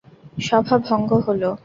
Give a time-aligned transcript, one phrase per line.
[0.39, 1.41] সভা ভঙ্গ হল।